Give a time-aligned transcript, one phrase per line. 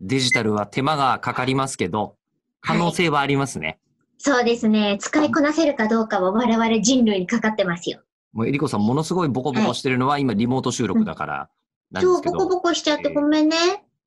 [0.00, 2.16] デジタルは手間がかかりますけど、
[2.60, 3.78] 可能性はありますね。
[4.18, 4.98] そうですね。
[5.00, 8.00] 使いこなせるかどうかは我々人類にかかってますよ。
[8.32, 11.50] もうえりこさん、ものすごいボコボコしてるのは、今、リモート収録だから
[11.90, 12.36] なんでそう、すけど。
[12.36, 13.56] ボコボコしちゃってごめんね。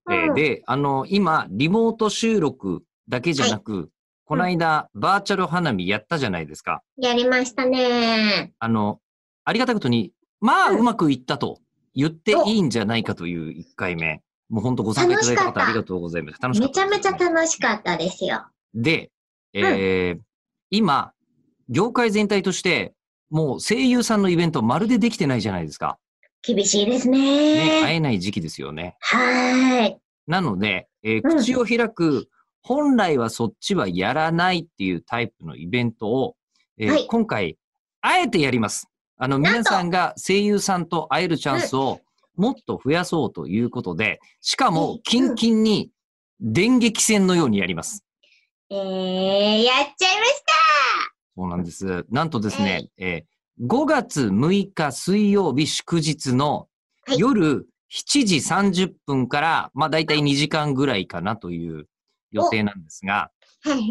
[0.05, 3.89] うんえーで、あの、今、リモート収録だけじゃなく、
[4.25, 6.81] この間、バーチャル花見やったじゃないですか。
[6.97, 8.53] やりましたね。
[8.59, 8.99] あの、
[9.45, 11.59] ありがたいことに、まあ、うんうまくいったと
[11.93, 14.21] 言っていいんじゃないかという1回目。
[14.51, 16.41] もう本当ご参加いただいた方ありがとうございます。
[16.41, 18.45] 楽しかっためちゃめちゃ楽しかったですよ。
[18.73, 19.09] で、
[19.53, 20.19] えー
[20.69, 21.11] 今、
[21.69, 22.93] 業界全体として、
[23.29, 25.97] もう声優さんのイベントまるでできてないじゃないですか。
[26.43, 27.17] 厳しいですね、
[27.81, 27.95] 会ね。
[27.95, 28.97] えない時期ですよね。
[28.99, 29.97] はーい。
[30.27, 32.27] なので、えーうん口を開く、
[32.61, 36.35] 本来はそっちはやらないっていうタイプのイベントを、
[36.77, 37.57] えーはい今回、
[38.01, 38.87] あえてやります。
[39.17, 42.01] あの、皆さんが声優さんと会えるチャンスを
[42.35, 45.89] もっと増やそうということで、しかもうん、キンキンに
[46.39, 48.03] 電撃戦のようにやります。
[48.69, 50.41] えー、やっちゃいまし
[51.35, 52.05] そうなんです。
[52.09, 56.67] なんとですね、えー5月6日水曜日祝日の
[57.05, 61.87] はい夜7時30分から、まあ大体2時間ぐらいかなという
[62.31, 63.29] 予定なんですが、
[63.63, 63.71] た。
[63.71, 63.81] はい。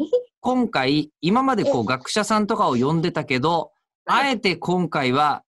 [0.41, 3.72] 今回、今までこう学者さんとかを呼んでたけど、
[4.06, 5.44] はいあえて今回は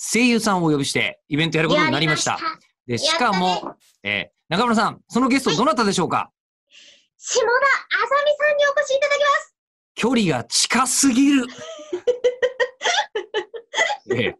[0.00, 2.38] 声優さんをお呼びしてイベントやることになりました。
[2.86, 3.74] で、しかやったも、
[4.04, 6.30] えー中村さん、そのゲストどなたでしょうか、
[7.18, 9.54] 下田あさみさんにお越しいただきます。
[9.94, 11.44] 距離が近すぎる。
[14.10, 14.34] えーい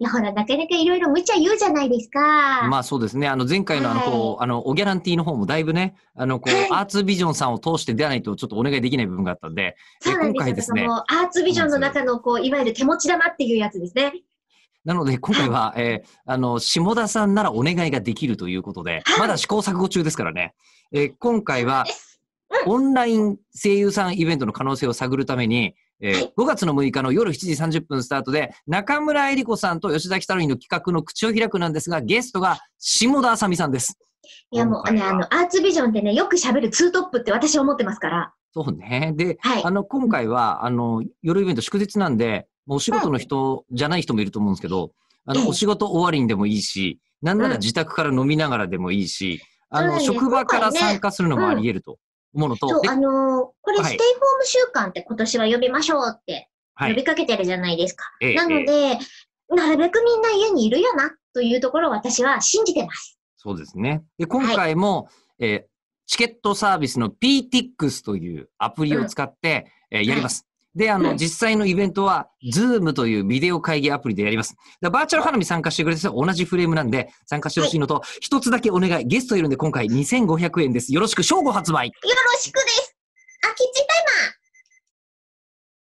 [0.00, 2.66] や、ほら、なかなかいろいろ無茶言うじゃないですか。
[2.68, 3.26] まあそうですね。
[3.26, 10.32] あの前回のあの、こう、あの、おギャランティーの方もだいぶね、あの、こう、はいアーツビジョンさんを通して出ないとちょっとお願いできない部分があったんで、そうなんですよ。
[10.34, 14.12] 今回ですねアーツビジョンの中の、こう、いわゆる手持ち玉っていうやつですね。
[14.84, 20.54] なので今回は、 えーあの、下田さんならお願いができるということで、はいまだ試行錯誤中ですからね。
[20.92, 21.84] えー今回は
[22.66, 33.98] う、オンライン声優さんイベントの可能性を探るために、えーはい5月の6日の夜7時30分スタートで、中村えり子さんと吉崎太郎の企画の口を開くなんですが、ゲストが下田あさみさんです。
[34.50, 38.34] いや、もう、ね、あの、アーツビジョンってね、よく喋るツートップって私は思ってますから。
[38.52, 39.12] そうね。
[39.16, 44.92] で、はいあの、今回は、あの、夜イベント祝日なんで、お仕事の人じゃない人もいると思うんですけど、
[45.26, 51.98] あの、ええお仕事終わりにでもいいし、なんならうん自宅から飲みながらでもいいし、あの、職場から参加するのもあり得ると
[52.34, 56.90] 思うのと、そう、であのーこれ、はいステイホーム週間って今年は呼びましょうってはい。
[56.90, 58.04] 呼びかけてるじゃないですか。
[58.20, 58.98] ええなのええで、
[59.56, 63.18] なるべくみんな家にいるよな、というところを私は信じてます。
[63.36, 64.02] そうですね。
[64.18, 65.08] で、今回も、
[65.38, 65.74] えー
[66.06, 70.46] チケットサービスの PTX というアプリを使って、えーやります。
[70.74, 74.56] で、あの、うん実際のイベントは、Zoom というビデオ会議アプリでやります。
[74.80, 79.04] だバーチャル花見参加してくれて同じフレームなんで、参加してほしいのと、一つだけお願い。
[79.04, 80.92] ゲストいるんで今回2500円です。
[80.92, 81.88] よろしく、正午発売。
[81.88, 82.96] よろしくです。
[83.40, 83.86] 空き地